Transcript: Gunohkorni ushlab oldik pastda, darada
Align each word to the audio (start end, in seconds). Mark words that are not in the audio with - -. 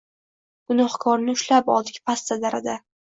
Gunohkorni 0.71 1.35
ushlab 1.41 1.69
oldik 1.75 2.01
pastda, 2.11 2.39
darada 2.47 2.77